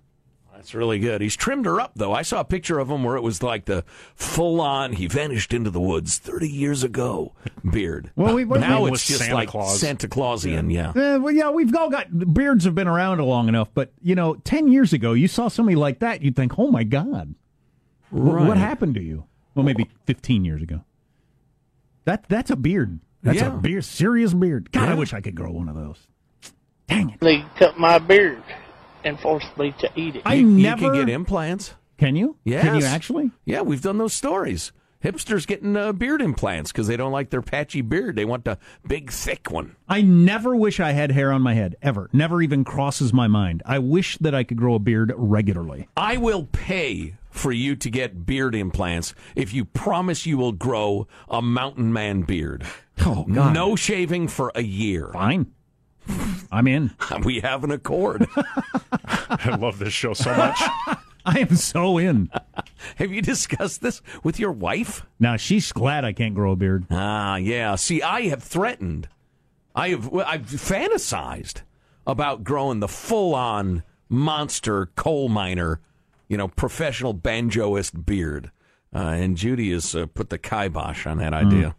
[0.63, 1.19] That's really good.
[1.19, 2.13] He's trimmed her up, though.
[2.13, 3.83] I saw a picture of him where it was like the
[4.15, 7.33] full on, he vanished into the woods 30 years ago
[7.69, 8.11] beard.
[8.15, 9.77] Well, we- we- now we- it's just Santa like Claus.
[9.77, 10.93] Santa Clausian, yeah.
[10.95, 14.35] Eh, well, yeah, we've all got beards have been around long enough, but you know,
[14.45, 17.35] ten years ago, you saw somebody like that, you'd think, "Oh my God,
[18.09, 18.47] Right.
[18.47, 20.85] what happened to you?" Well, maybe fifteen years ago.
[22.05, 23.01] That that's a beard.
[23.21, 23.53] That's Yeah.
[23.53, 24.71] a beard, serious beard.
[24.71, 26.07] God, I wish I could grow one of those.
[26.87, 27.19] Dang it!
[27.19, 28.41] They cut my beard
[29.03, 30.21] and forced me to eat it.
[30.25, 31.73] I You- never You can get implants.
[31.97, 32.37] Can you?
[32.43, 32.61] Yeah.
[32.61, 33.31] Can you actually?
[33.45, 34.71] Yeah, we've done those stories.
[35.03, 38.15] Hipsters getting uh, beard implants because they don't like their patchy beard.
[38.15, 39.75] They want the big, thick one.
[39.87, 42.09] I never wish I had hair on my head ever.
[42.13, 43.61] Never even crosses my mind.
[43.65, 45.89] I wish that I could grow a beard regularly.
[45.97, 51.07] I will pay for you to get beard implants if you promise you will grow
[51.29, 52.65] a mountain man beard.
[53.05, 53.53] Oh God!
[53.53, 55.09] No shaving for a year.
[55.11, 55.47] fine.
[56.51, 56.91] I'm in.
[57.23, 58.27] We have an accord.
[58.35, 60.59] I love this show so much.
[61.25, 62.29] I am so in.
[62.97, 65.05] have you discussed this with your wife?
[65.19, 66.85] Now she's glad I can't grow a beard.
[66.91, 67.75] Ah, yeah.
[67.75, 69.07] See, I have threatened.
[69.75, 70.07] I have.
[70.09, 71.61] well, I've fantasized
[72.05, 75.79] about growing the full-on monster coal miner,
[76.27, 78.51] you know, professional banjoist beard.
[78.93, 81.75] Uh, and Judy has uh, put the kibosh on that idea.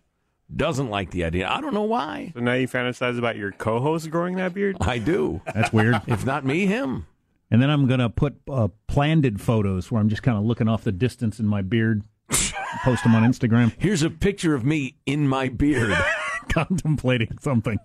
[0.55, 1.49] Doesn't like the idea.
[1.49, 2.33] I don't know why.
[2.35, 4.77] So now you fantasize about your co-host growing that beard?
[4.81, 5.41] I do.
[5.53, 6.01] That's weird.
[6.07, 7.07] if not me, him.
[7.51, 10.85] And then I'm gonna put uh, planned photos where I'm just kind of looking off
[10.85, 12.03] the distance in my beard.
[12.83, 15.97] Post them on Instagram, Here's a picture of me in my beard.
[16.49, 17.79] contemplating something.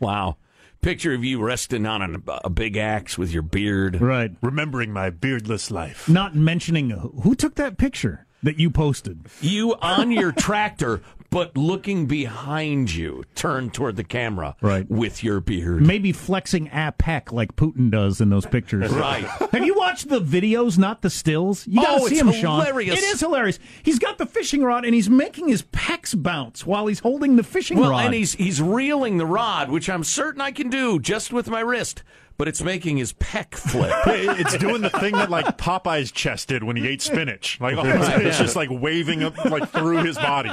[0.00, 0.36] wow.
[0.82, 4.00] Picture of you resting on a, a big axe with your beard.
[4.00, 4.32] Right.
[4.42, 6.08] Remembering my beardless life.
[6.08, 9.26] Not mentioning who took that picture that you posted.
[9.40, 11.02] You on your tractor,
[11.36, 14.56] but looking behind you, turned toward the camera.
[14.62, 14.90] Right.
[14.90, 15.82] With your beard.
[15.82, 18.90] Maybe flexing a pec like Putin does in those pictures.
[18.96, 19.24] Right.
[19.52, 21.66] Have you watched the videos, not the stills?
[21.66, 22.66] You gotta Oh, see it's him, Sean.
[22.66, 23.58] It is hilarious.
[23.82, 27.42] He's got the fishing rod and he's making his pecs bounce while he's holding the
[27.42, 27.96] fishing Well, rod.
[27.96, 31.50] Well, and he's he's reeling the rod, which I'm certain I can do just with
[31.50, 32.02] my wrist,
[32.36, 33.92] but it's making his pec flip.
[34.38, 37.60] It's doing the thing that like Popeye's chest did when he ate spinach.
[37.60, 38.44] Like it's, Right, it's yeah.
[38.44, 40.50] just like waving up like through his body.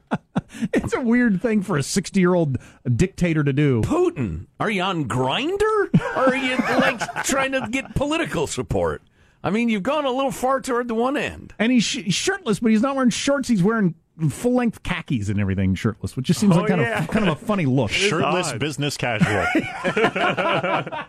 [0.72, 2.58] it's a weird thing for a 60 year old
[2.94, 3.82] dictator to do.
[3.82, 9.02] Putin, are you on Grindr, are you like trying to get political support?
[9.42, 11.54] I mean, you've gone a little far toward the one end.
[11.58, 13.48] And he's, sh- he's shirtless, but he's not wearing shorts.
[13.48, 13.94] He's wearing
[14.30, 17.02] full length khakis and everything, shirtless, which just seems Oh, like kind yeah.
[17.02, 17.90] of kind of a funny look.
[17.90, 19.46] Shirtless business casual.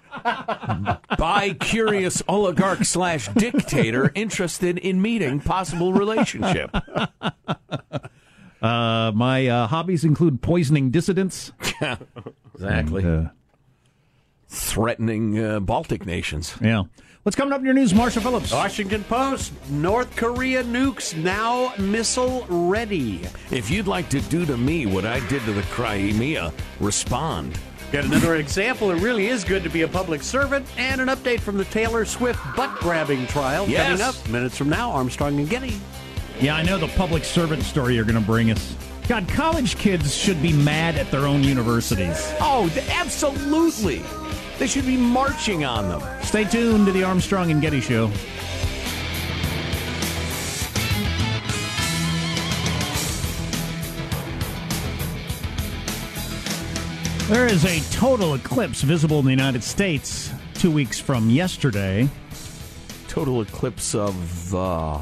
[1.17, 6.69] By curious oligarch slash dictator interested in meeting possible relationship.
[8.61, 11.51] Uh, my uh, hobbies include poisoning dissidents.
[12.55, 13.03] Exactly.
[13.03, 13.29] And, uh,
[14.47, 16.55] Threatening uh, Baltic nations.
[16.59, 16.83] yeah.
[17.27, 18.53] What's coming up in your news, Marsha Phillips?
[18.53, 23.21] Washington Post North Korea nukes now missile ready.
[23.51, 27.59] If you'd like to do to me what I did to the Crimea, respond.
[27.91, 28.91] Got another example.
[28.91, 32.05] It really is good to be a public servant, and an update from the Taylor
[32.05, 33.99] Swift butt grabbing trial Yes.
[33.99, 34.91] coming up minutes from now.
[34.91, 35.77] Armstrong and Getty.
[36.39, 38.73] Yeah, I know the public servant story you're going to bring us.
[39.09, 42.33] God, college kids should be mad at their own universities.
[42.39, 44.01] Oh, absolutely.
[44.59, 46.01] They should be marching on them.
[46.23, 48.11] Stay tuned to the Armstrong and Getty Show.
[57.27, 62.09] There is a total eclipse visible in the United States two weeks from yesterday.
[63.09, 64.97] Total eclipse of the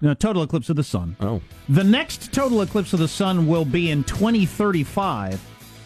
[0.00, 1.16] No, total eclipse of the sun.
[1.20, 1.40] Oh.
[1.68, 5.40] The next total eclipse of the sun will be in 2035.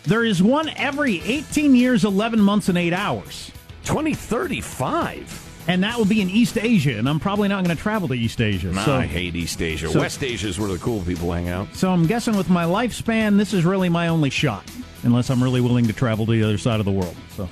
[0.05, 3.51] There is one every 18 years, 11 months, and 8 hours.
[3.85, 5.65] 2035?
[5.69, 8.15] And that will be in East Asia, and I'm probably not going to travel to
[8.15, 8.73] East Asia.
[8.73, 9.89] Nah, so, I hate East Asia.
[9.89, 11.75] so- West Asia is where the cool people hang out.
[11.75, 14.65] so I'm guessing with my lifespan, this is really my only shot,
[15.05, 17.15] unless I'm really willing to travel to the other side of the world.
[17.37, 17.49] So,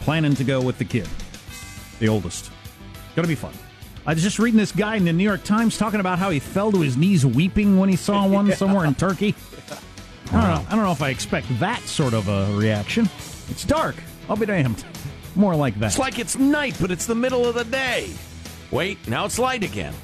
[0.00, 1.08] planning to go with the kid,
[2.00, 2.50] the oldest.
[3.14, 3.54] Gonna be fun.
[4.06, 6.38] I was just reading this guy in the New York Times talking about how he
[6.38, 9.34] fell to his knees weeping when he saw one somewhere in Turkey.
[10.28, 10.66] I don't know.
[10.68, 13.08] I don't know if I expect that sort of a reaction.
[13.50, 13.96] It's dark.
[14.28, 14.84] I'll be damned.
[15.34, 15.86] More like that.
[15.86, 18.10] It's like it's night, but it's the middle of the day.
[18.70, 19.94] Wait, now it's light again.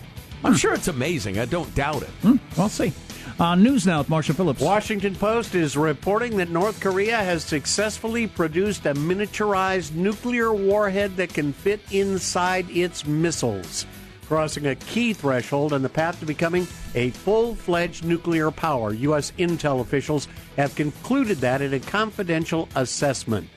[0.45, 1.38] I'm sure it's amazing.
[1.38, 2.11] I don't doubt it.
[2.23, 2.93] Hmm, I'll see.
[3.40, 4.61] Uh, news now with Marsha Phillips.
[4.61, 11.33] Washington Post is reporting that North Korea has successfully produced a miniaturized nuclear warhead that
[11.33, 13.87] can fit inside its missiles,
[14.27, 18.92] crossing a key threshold on the path to becoming a full fledged nuclear power.
[18.92, 19.33] U.S.
[19.38, 23.49] intel officials have concluded that in a confidential assessment.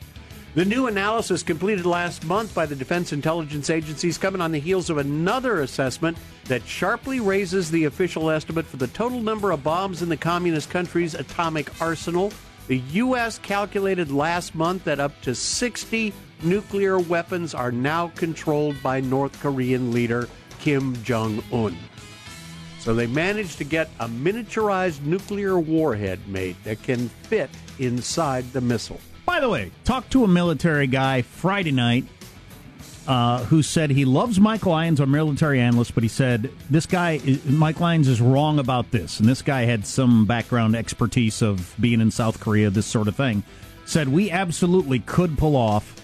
[0.55, 4.59] The new analysis completed last month by the Defense Intelligence Agency is coming on the
[4.59, 9.65] heels of another assessment that sharply raises the official estimate for the total number of
[9.65, 12.31] bombs in the communist country's atomic arsenal.
[12.67, 13.37] The U.S.
[13.37, 19.91] calculated last month that up to 60 nuclear weapons are now controlled by North Korean
[19.91, 21.77] leader Kim Jong un.
[22.79, 28.61] So they managed to get a miniaturized nuclear warhead made that can fit inside the
[28.61, 29.01] missile.
[29.25, 32.05] By the way, talked to a military guy Friday night
[33.07, 37.19] uh, who said he loves Mike Lyons, our military analyst, but he said this guy,
[37.45, 39.19] Mike Lyons, is wrong about this.
[39.19, 43.15] And this guy had some background expertise of being in South Korea, this sort of
[43.15, 43.43] thing.
[43.85, 46.01] Said we absolutely could pull off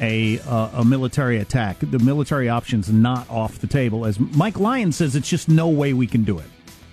[0.00, 1.76] a uh, a military attack.
[1.80, 4.04] The military option's not off the table.
[4.04, 6.46] As Mike Lyons says, it's just no way we can do it.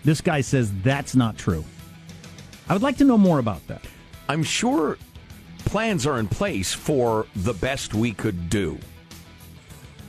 [0.03, 1.65] This guy says that's not true.
[2.69, 3.81] I would like to know more about that.
[4.29, 4.97] I'm sure
[5.71, 8.77] plans are in place for the best we could do.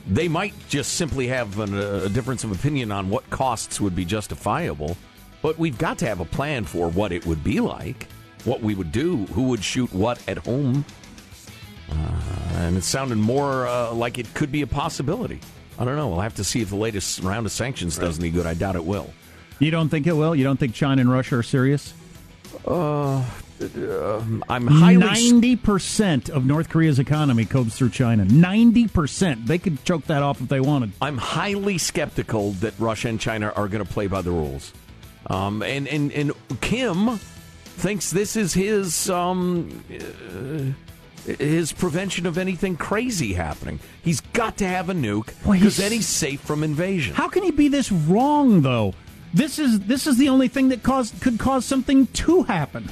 [0.05, 4.03] They might just simply have an, a difference of opinion on what costs would be
[4.03, 4.97] justifiable,
[5.41, 8.07] but we've got to have a plan for what it would be like,
[8.43, 10.83] what we would do, who would shoot what at home.
[11.89, 11.95] Uh,
[12.55, 15.39] and it sounded more uh, like it could be a possibility.
[15.79, 16.09] I don't know.
[16.09, 18.45] We'll have to see if the latest round of sanctions does any good.
[18.45, 19.13] I doubt it will.
[19.59, 20.35] You don't think it will?
[20.35, 21.93] You don't think China and Russia are serious?
[22.67, 23.23] Uh,
[24.49, 28.25] I'm highly ninety percent of North Korea's economy comes through China.
[28.25, 29.45] Ninety percent.
[29.45, 30.91] They could choke that off if they wanted.
[31.01, 34.73] I'm highly skeptical that Russia and China are going to play by the rules.
[35.27, 40.73] Um, and, and, and Kim thinks this is his um, uh,
[41.25, 43.79] his prevention of anything crazy happening.
[44.03, 47.15] He's got to have a nuke because then he's safe from invasion.
[47.15, 48.93] How can he be this wrong though?
[49.33, 52.89] This is this is the only thing that caused could cause something to happen.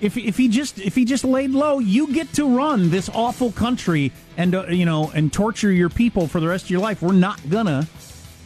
[0.00, 3.50] If if he just if he just laid low, you get to run this awful
[3.52, 7.00] country and uh, you know and torture your people for the rest of your life.
[7.00, 7.86] We're not gonna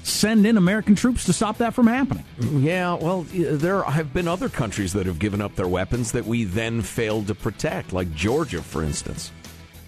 [0.03, 2.25] send in American troops to stop that from happening.
[2.41, 6.45] Yeah, well, there have been other countries that have given up their weapons that we
[6.45, 9.31] then failed to protect, like Georgia, for instance.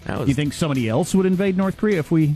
[0.07, 2.35] Was- You think somebody else would invade North Korea if we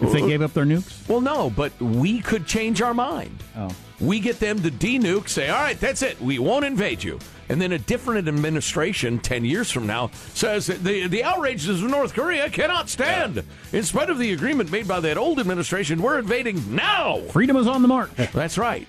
[0.00, 1.06] if they gave up their nukes?
[1.08, 3.38] Well, no, but we could change our mind.
[3.56, 3.68] Oh.
[4.00, 6.20] We get them to denuke, say, all right, that's it.
[6.20, 7.20] We won't invade you.
[7.48, 11.90] And then a different administration 10 years from now says that the, the outrages of
[11.90, 13.42] North Korea cannot stand.
[13.72, 17.20] In spite of the agreement made by that old administration, we're invading now.
[17.30, 18.10] Freedom is on the march.
[18.32, 18.88] That's right.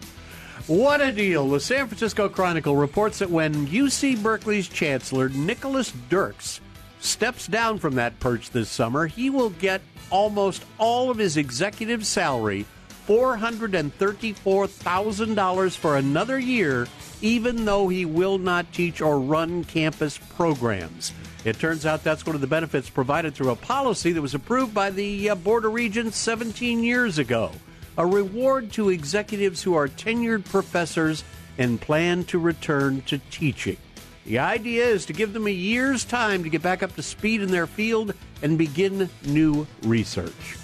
[0.67, 1.49] What a deal.
[1.49, 6.61] The San Francisco Chronicle reports that when UC Berkeley's chancellor, Nicholas Dirks,
[7.01, 12.05] steps down from that perch this summer, he will get almost all of his executive
[12.05, 12.65] salary,
[13.07, 16.87] $434,000 for another year,
[17.23, 21.13] even though he will not teach or run campus programs.
[21.45, 24.73] It turns out that's one of the benefits provided through a policy that was approved
[24.73, 27.51] by the uh, Board of Regents 17 years ago.
[27.97, 31.23] A reward to executives who are tenured professors
[31.57, 33.77] and plan to return to teaching.
[34.25, 37.41] The idea is to give them a year's time to get back up to speed
[37.41, 40.57] in their field and begin new research.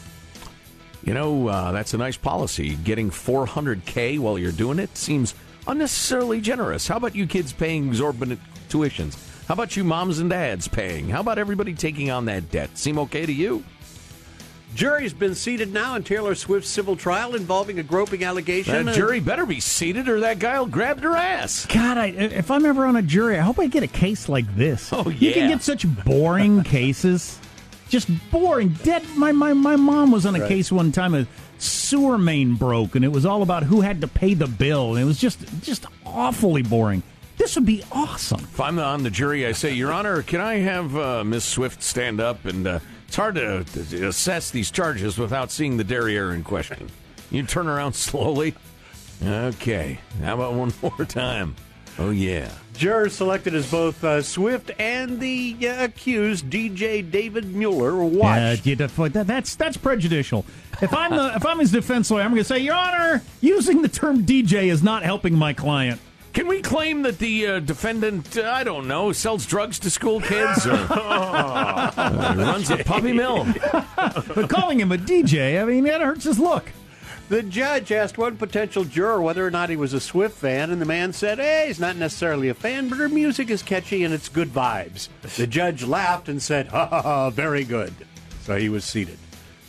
[1.04, 2.76] You know, uh, that's a nice policy.
[2.76, 5.36] Getting 400K while you're doing it seems
[5.68, 6.88] unnecessarily generous.
[6.88, 9.18] How about you kids paying exorbitant tuitions?
[9.48, 11.10] How about you moms and dads paying?
[11.10, 12.78] How about everybody taking on that debt?
[12.78, 13.64] Seem okay to you?
[14.76, 18.86] Jury's been seated now in Taylor Swift's civil trial involving a groping allegation.
[18.86, 21.66] That jury better be seated or that guy will grab their ass.
[21.66, 24.56] God, I, if I'm ever on a jury, I hope I get a case like
[24.56, 24.94] this.
[24.94, 27.40] Oh, yeah, You can get such boring cases.
[27.90, 28.70] Just boring.
[28.84, 29.04] Dead.
[29.16, 30.48] My, my, my mom was on a Right.
[30.48, 31.16] case one time.
[31.16, 31.26] A
[31.62, 34.96] sewer main broke, and it was all about who had to pay the bill.
[34.96, 37.04] And it was just just awfully boring.
[37.38, 38.42] This would be awesome.
[38.42, 41.82] If I'm on the jury, I say, Your Honor, can I have uh, Miss Swift
[41.82, 42.44] stand up?
[42.44, 43.66] And uh, it's hard to,
[44.06, 46.90] assess these charges without seeing the derriere in question.
[47.32, 48.56] You turn around slowly.
[49.24, 50.00] Okay.
[50.22, 51.56] How about one more time?
[51.98, 52.50] Oh, yeah.
[52.76, 58.52] Jurors selected as both uh, Swift and the uh, accused DJ David Mueller were Yeah,
[58.52, 58.66] watched.
[58.66, 60.46] you def- that, that's that's prejudicial.
[60.82, 63.82] If I'm the if I'm his defense lawyer, I'm going to say, Your Honor, using
[63.82, 66.00] the term DJ is not helping my client.
[66.32, 70.22] Can we claim that the uh, defendant, uh, I don't know, sells drugs to school
[70.22, 73.46] kids or uh, runs a puppy mill?
[73.96, 76.72] But calling him a DJ, I mean, that hurts his look.
[77.30, 80.82] The judge asked one potential juror whether or not he was a Swift fan, and
[80.82, 84.14] the man said, Hey, he's not necessarily a fan, but her music is catchy and
[84.14, 85.10] it's good vibes.
[85.38, 87.94] The judge laughed and said, Ha ha ha, very good.
[88.42, 89.20] So he was seated.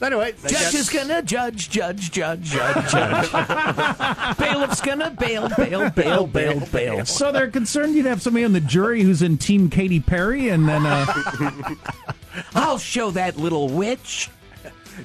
[0.03, 3.31] Anyway, Judge got- is gonna judge, judge, judge, judge, judge.
[4.39, 7.05] Bailiff's gonna bail, bail, bail, bail, bail.
[7.05, 10.67] So they're concerned you'd have somebody on the jury who's in Team Katy Perry, and
[10.67, 11.05] then uh,
[12.55, 14.31] I'll show that little witch.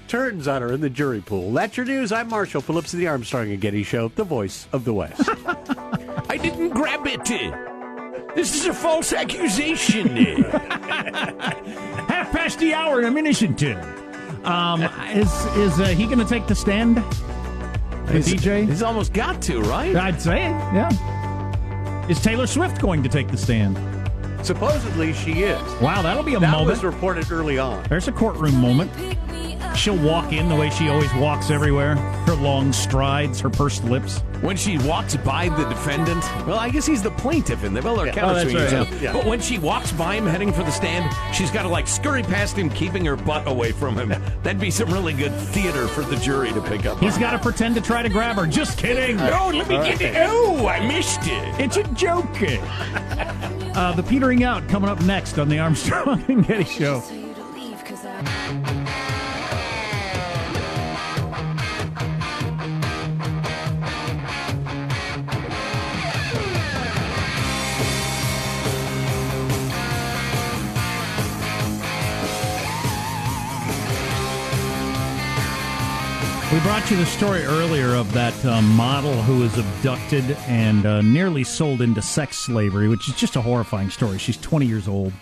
[0.08, 1.51] Turns on her in the jury pool.
[1.51, 2.12] That's your news.
[2.12, 5.21] I'm Marshall Phillips of the Armstrong and Getty Show, the voice of the West.
[6.29, 7.25] I didn't grab it.
[8.36, 10.15] This is a false accusation.
[12.08, 14.05] half past the hour in Minishington.
[14.45, 14.84] Um,
[15.17, 16.97] is is uh, he going to take the stand?
[16.97, 18.67] The DJ?
[18.67, 19.95] He's almost got to, right?
[19.95, 22.08] I'd say, yeah.
[22.08, 23.77] Is Taylor Swift going to take the stand?
[24.45, 25.81] Supposedly she is.
[25.81, 26.67] Wow, that'll be a that moment.
[26.67, 27.84] That was reported early on.
[27.89, 28.91] There's a courtroom moment.
[29.75, 31.95] She'll walk in the way she always walks everywhere.
[31.95, 34.21] Her long strides, her pursed lips.
[34.41, 38.08] When she walks by the defendant, well, I guess he's the plaintiff in the they're
[38.08, 38.13] Yeah.
[38.13, 39.13] counter Oh, right, yeah.
[39.13, 42.24] But when she walks by him heading for the stand, she's got to like scurry
[42.24, 44.10] past him, keeping her butt away from him.
[44.43, 47.00] That'd be some really good theater for the jury to pick up.
[47.00, 48.45] He's got to pretend to try to grab her.
[48.48, 49.19] Just kidding.
[49.19, 50.15] Oh, let me get it.
[50.30, 51.60] Oh, I missed it.
[51.60, 52.26] It's a joke.
[53.76, 57.04] Uh, the petering out coming up next on the Armstrong and Getty Show.
[76.76, 81.42] Brought you the story earlier of that uh, model who was abducted and uh, nearly
[81.42, 84.18] sold into sex slavery, which is just a horrifying story.
[84.18, 85.14] She's 20 years old.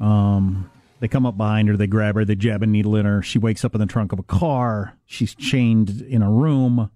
[0.00, 0.68] Um,
[0.98, 3.22] they come up behind her, they grab her, they jab a needle in her.
[3.22, 4.98] She wakes up in the trunk of a car.
[5.06, 6.90] She's chained in a room.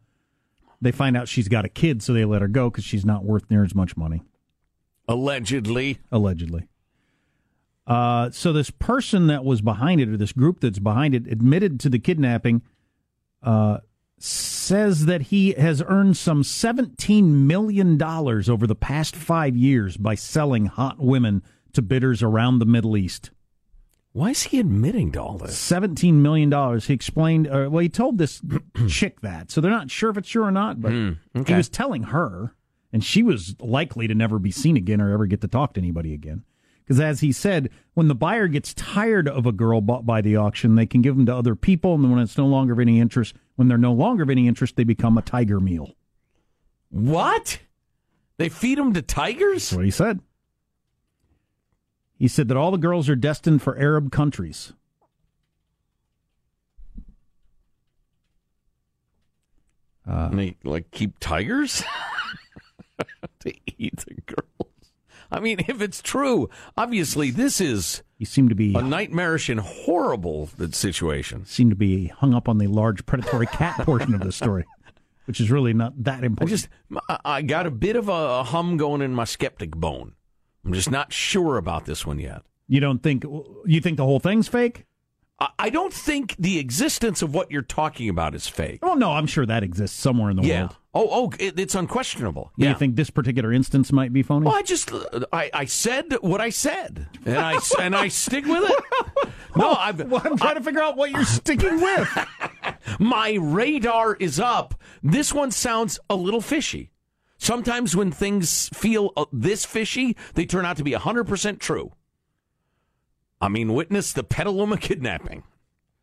[0.80, 3.24] They find out she's got a kid, so they let her go because she's not
[3.24, 4.24] worth near as much money
[5.06, 6.00] Allegedly.
[6.10, 6.66] allegedly.
[7.86, 11.78] Uh, so this person that was behind it, or this group that's behind it, admitted
[11.78, 12.60] to the kidnapping.
[13.44, 13.78] Uh,
[14.18, 20.14] says that he has earned some seventeen million dollars over the past five years by
[20.14, 21.42] selling hot women
[21.74, 23.30] to bidders around the Middle East.
[24.12, 25.58] Why is he admitting to all this?
[25.58, 26.86] Seventeen million dollars.
[26.86, 27.46] He explained.
[27.48, 28.40] Uh, well, he told this
[28.88, 30.80] chick that, so they're not sure if it's true or not.
[30.80, 31.12] But Hmm,
[31.46, 32.54] he was telling her,
[32.92, 35.80] and she was likely to never be seen again or ever get to talk to
[35.80, 36.44] anybody again.
[36.84, 40.36] Because as he said, when the buyer gets tired of a girl bought by the
[40.36, 43.00] auction, they can give them to other people, and when it's no longer of any
[43.00, 45.94] interest, when they're no longer of any interest, they become a tiger meal.
[46.90, 47.58] What?
[48.36, 49.70] They feed them to tigers?
[49.70, 50.20] That's what he said.
[52.18, 54.72] He said that all the girls are destined for Arab countries.
[60.06, 61.82] Uh, and they like keep tigers
[63.40, 64.73] to eat the girls.
[65.34, 69.60] I mean, if it's true, obviously this is you seem to be a nightmarish and
[69.60, 71.44] horrible situation.
[71.44, 74.64] Seem to be hung up on the large predatory cat portion of the story,
[75.26, 76.50] which is really not that important.
[76.50, 80.14] I just I got a bit of a hum going in my skeptic bone.
[80.64, 82.42] I'm just not sure about this one yet.
[82.68, 83.24] You don't think
[83.66, 84.86] you think the whole thing's fake?
[85.58, 88.78] I don't think the existence of what you're talking about is fake.
[88.82, 90.60] Oh no, I'm sure that exists somewhere in the yeah.
[90.60, 90.76] world.
[90.96, 92.52] Oh, oh, it, it's unquestionable.
[92.56, 92.70] Do yeah.
[92.72, 94.46] you think this particular instance might be phony?
[94.46, 94.92] Well, I just
[95.32, 99.30] I, I said what I said, and I and I stick with it.
[99.56, 102.26] No, I've, well, I'm trying I, to figure out what you're sticking with.
[102.98, 104.74] my radar is up.
[105.00, 106.90] This one sounds a little fishy.
[107.38, 111.92] Sometimes when things feel uh, this fishy, they turn out to be 100% true.
[113.40, 115.44] I mean, witness the Petaluma kidnapping,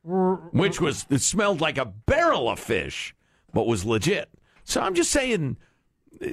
[0.04, 3.16] which was it smelled like a barrel of fish,
[3.54, 4.30] but was legit.
[4.72, 5.58] So I'm just saying,
[6.24, 6.28] uh,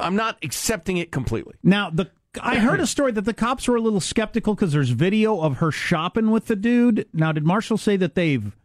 [0.00, 1.54] I'm not accepting it completely.
[1.62, 2.10] Now the
[2.40, 5.58] I heard a story that the cops were a little skeptical because there's video of
[5.58, 7.06] her shopping with the dude.
[7.12, 8.56] Now, did Marshall say that they've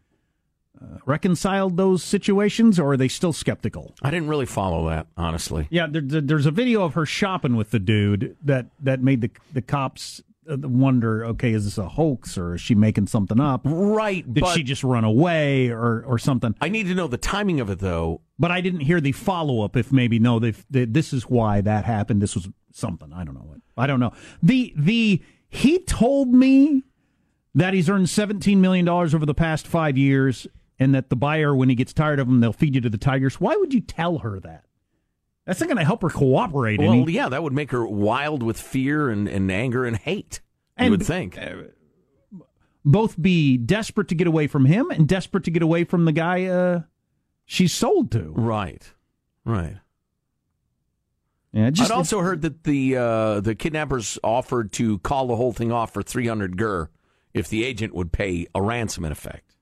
[0.82, 3.94] uh, reconciled those situations, or are they still skeptical?
[4.02, 5.68] I didn't really follow that, honestly.
[5.70, 9.32] Yeah, there, there's a video of her shopping with the dude that that made the
[9.52, 13.62] the cops Uh, wonder, okay, is this a hoax or is she making something up?
[13.66, 14.32] Right.
[14.34, 16.56] Did she just run away or, or something?
[16.62, 18.22] I need to know the timing of it, though.
[18.40, 19.76] But I didn't hear the follow up.
[19.76, 22.22] If maybe no, they, they, this is why that happened.
[22.22, 23.12] This was something.
[23.12, 23.60] I don't know what.
[23.76, 24.14] I don't know.
[24.44, 26.84] The the he told me
[27.56, 30.46] that he's earned seventeen million dollars over the past five years,
[30.78, 32.98] and that the buyer, when he gets tired of him, they'll feed you to the
[33.00, 33.42] tigers.
[33.42, 34.66] Why would you tell her that?
[35.48, 36.78] That's not going to help her cooperate.
[36.78, 37.14] Well, any.
[37.14, 40.42] yeah, that would make her wild with fear and, and anger and hate.
[40.78, 41.38] You would think.
[41.38, 41.54] Uh,
[42.84, 46.12] both be desperate to get away from him and desperate to get away from the
[46.12, 46.82] guy uh,
[47.46, 48.34] she's sold to.
[48.36, 48.92] Right.
[49.46, 49.78] Right.
[51.54, 55.54] Yeah, just, I'd also heard that the uh, the kidnappers offered to call the whole
[55.54, 56.90] thing off for 300 gur
[57.34, 59.56] if the agent would pay a ransom in effect,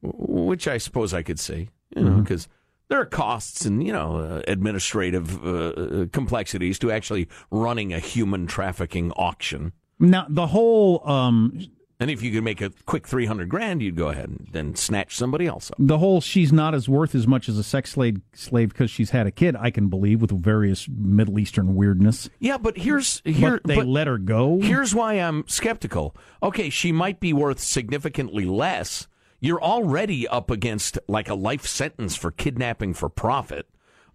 [0.00, 2.48] which I suppose I could see, you know, because
[2.88, 8.46] there are costs and you know uh, administrative uh, complexities to actually running a human
[8.46, 9.72] trafficking auction.
[9.98, 11.66] Now the whole um,
[12.00, 14.74] and if you could make a quick three hundred grand, you'd go ahead and then
[14.74, 15.76] snatch somebody else up.
[15.78, 19.10] the whole she's not as worth as much as a sex slave slave because she's
[19.10, 19.56] had a kid.
[19.58, 22.28] I can believe with various Middle Eastern weirdness.
[22.40, 24.60] Yeah, but here's here but they but let her go.
[24.60, 26.16] Here's why I'm skeptical.
[26.42, 29.06] Okay, she might be worth significantly less.
[29.44, 33.68] You're already up against like a life sentence for kidnapping for profit.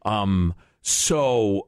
[0.04, 1.68] Um, so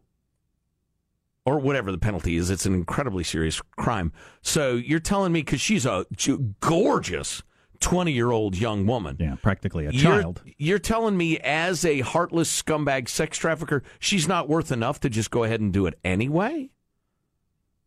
[1.45, 4.13] or whatever the penalty is, it's an incredibly serious crime.
[4.41, 6.07] So you're telling me because she's a
[6.59, 7.43] gorgeous
[7.81, 9.17] 20 year old young woman.
[9.19, 10.41] Yeah, practically a You're, child.
[10.57, 15.29] you're telling me, as a heartless scumbag sex trafficker, she's not worth enough to just
[15.29, 16.71] go ahead and do it anyway?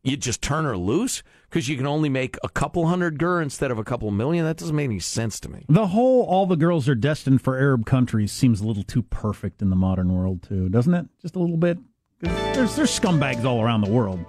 [0.04, 1.24] You just turn her loose
[1.54, 4.44] because you can only make a couple hundred gur instead of a couple million?
[4.44, 5.64] That doesn't make any sense to me.
[5.68, 9.62] The whole all the girls are destined for Arab countries seems a little too perfect
[9.62, 11.06] in the modern world too, doesn't it?
[11.22, 11.78] Just a little bit.
[12.20, 14.24] There's there's scumbags all around the world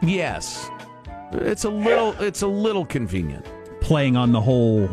[0.00, 0.70] Yes.
[1.32, 3.44] It's a little it's a little convenient.
[3.80, 4.88] playing on the whole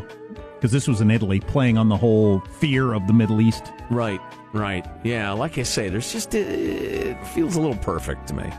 [0.55, 3.71] because this was in Italy, playing on the whole fear of the Middle East.
[3.91, 4.19] Right,
[4.51, 4.83] right.
[5.03, 8.51] Yeah, like I say, there's just it feels a little perfect to me.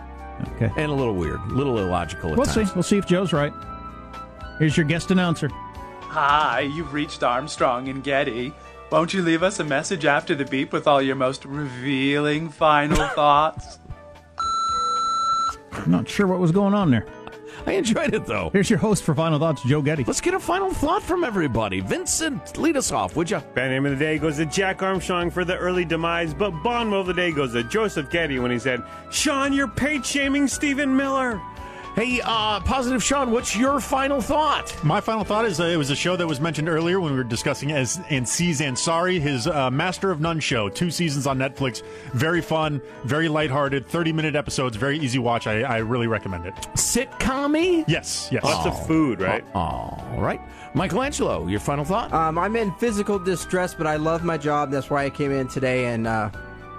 [0.57, 0.71] Okay.
[0.77, 2.61] And a little weird, a little illogical at We'll see.
[2.61, 2.75] times.
[2.75, 3.53] We'll see if Joe's right.
[4.59, 5.49] Here's your guest announcer.
[6.01, 8.53] Hi, you've reached Armstrong and Getty.
[8.91, 13.07] Won't you leave us a message after the beep with all your most revealing final
[13.15, 13.79] thoughts?
[15.73, 17.07] I'm not sure what was going on there.
[17.67, 18.51] I enjoyed it though.
[18.53, 20.05] Here's your host for Final Thoughts, Joe Getty.
[20.05, 21.81] Let's get a final thought from everybody.
[21.81, 23.41] Vincent, lead us off, would you?
[23.55, 27.01] Bad name of the day goes to Jack Armstrong for the early demise, but Bonmo
[27.01, 30.97] of the day goes to Joseph Getty when he said, Sean, you're page shaming Stephen
[30.97, 31.41] Miller.
[31.97, 34.85] Hey, uh, Positive Sean, what's your final thought?
[34.85, 37.17] My final thought is uh, it was a show that was mentioned earlier when we
[37.17, 41.83] were discussing as Aziz Ansari, his uh, Master of None show, two seasons on Netflix.
[42.13, 45.47] Very fun, very lighthearted, 30 minute episodes, very easy watch.
[45.47, 46.55] I, I really recommend it.
[46.75, 48.45] Sitcom Yes, yes.
[48.45, 49.43] Lots of food, right?
[49.55, 50.43] All right.
[50.75, 52.13] Michelangelo, your final thought?
[52.13, 54.71] Um, I'm in physical distress, but I love my job.
[54.71, 56.29] That's why I came in today, and uh,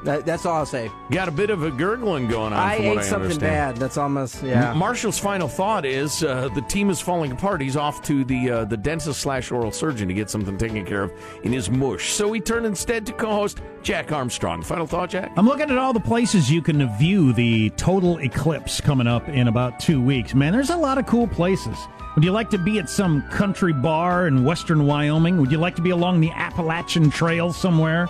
[0.04, 0.92] That, that's all I'll say.
[1.12, 2.60] Got a bit of a gurgling going on.
[2.60, 3.76] I from ate what I something understand.
[3.76, 3.78] bad.
[3.78, 4.72] That's almost yeah.
[4.72, 7.62] M- Marshall's final thought is uh, the team is falling apart.
[7.62, 11.04] He's off to the uh, the dentist slash oral surgeon to get something taken care
[11.04, 11.12] of
[11.44, 12.12] in his mush.
[12.14, 14.62] So he turned instead to co-host Jack Armstrong.
[14.64, 15.32] Final thought, Jack?
[15.36, 19.48] I'm looking at all the places you can view the total eclipse coming up in
[19.48, 20.34] about two weeks.
[20.36, 21.78] Man, there's a lot of cool places.
[22.16, 25.38] Would you like to be at some country bar in western Wyoming?
[25.38, 28.10] Would you like to be along the Appalachian Trail somewhere?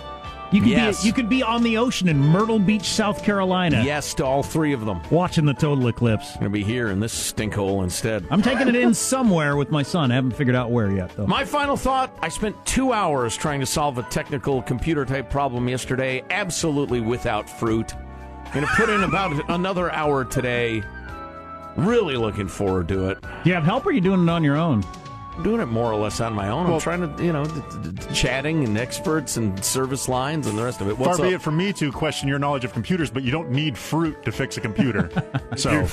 [0.50, 1.02] You could Yes.
[1.02, 3.82] be you could be on the ocean in Myrtle Beach, South Carolina.
[3.84, 5.00] Yes to all three of them.
[5.10, 6.36] Watching the total eclipse.
[6.36, 8.24] Gonna be here in this stinkhole instead.
[8.30, 10.10] I'm taking it in somewhere with my son.
[10.10, 11.26] I haven't figured out where yet though.
[11.26, 15.68] My final thought I spent two hours trying to solve a technical computer type problem
[15.68, 17.92] yesterday, absolutely without fruit.
[18.54, 20.82] Gonna put in about another hour today.
[21.76, 23.20] Really looking forward to it.
[23.20, 24.82] Do you have help or are you doing it on your own?
[25.38, 26.66] I'm doing it more or less on my own.
[26.66, 27.44] I'm trying to, you know,
[28.12, 30.98] chatting and experts and service lines and the rest of it.
[30.98, 31.40] What's Far be up?
[31.40, 34.32] it from me to question your knowledge of computers, but you don't need fruit to
[34.32, 35.08] fix a computer.
[35.56, 35.86] so,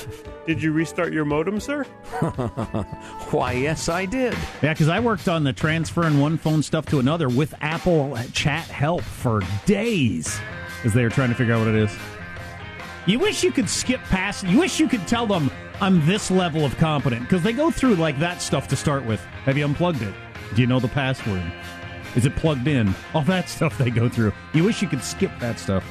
[0.48, 1.84] Did you restart your modem, sir?
[3.30, 4.34] Why, yes, I did.
[4.62, 8.64] Yeah, because I worked on the transferring one phone stuff to another with Apple Chat
[8.64, 10.40] Help for days
[10.82, 11.96] as they were trying to figure out what it is.
[13.06, 14.44] You wish you could skip past.
[14.44, 17.96] You wish you could tell them I'm this level of competent because they go through
[17.96, 19.20] like that stuff to start with.
[19.44, 20.14] Have you unplugged it?
[20.54, 21.42] Do you know the password?
[22.14, 22.94] Is it plugged in?
[23.14, 24.32] All that stuff they go through.
[24.54, 25.84] You wish you could skip that stuff.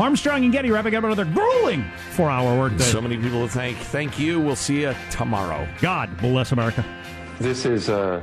[0.00, 2.84] Armstrong and Getty wrapping up another grueling four-hour workday.
[2.84, 3.76] So many people to thank.
[3.76, 4.40] Thank you.
[4.40, 5.68] We'll see you tomorrow.
[5.80, 6.84] God bless America.
[7.38, 8.22] This is a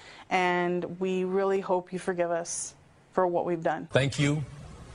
[0.31, 2.73] and we really hope you forgive us
[3.11, 3.87] for what we've done.
[3.91, 4.43] Thank you,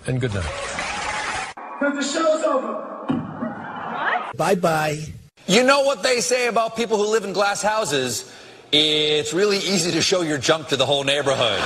[0.07, 1.53] and good night.
[1.81, 2.97] The show's over.
[4.37, 5.05] Bye bye.
[5.47, 8.33] You know what they say about people who live in glass houses?
[8.73, 11.63] It's really easy to show your junk to the whole neighborhood.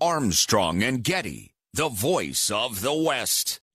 [0.00, 3.60] Armstrong and Getty, the voice of the West.